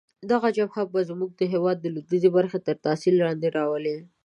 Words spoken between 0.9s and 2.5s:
به زموږ د هیواد لویدیځې